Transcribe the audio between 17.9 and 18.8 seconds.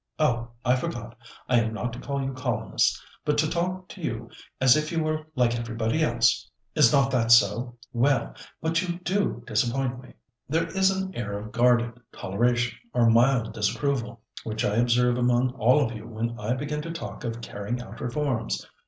reforms.